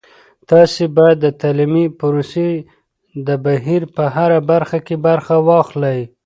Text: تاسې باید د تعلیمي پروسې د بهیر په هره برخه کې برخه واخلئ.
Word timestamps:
تاسې 0.51 0.83
باید 0.97 1.17
د 1.21 1.27
تعلیمي 1.41 1.85
پروسې 1.99 2.49
د 3.27 3.29
بهیر 3.45 3.81
په 3.95 4.03
هره 4.15 4.39
برخه 4.51 4.77
کې 4.85 4.95
برخه 5.07 5.35
واخلئ. 5.47 5.99